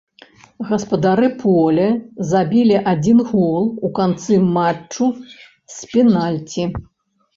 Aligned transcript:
Гаспадары 0.69 1.27
поля 1.41 1.89
забілі 2.31 2.77
адзін 2.91 3.21
гол 3.33 3.69
у 3.89 3.95
канцы 4.03 4.41
матчу 4.57 5.11
з 5.79 5.91
пенальці. 5.93 6.63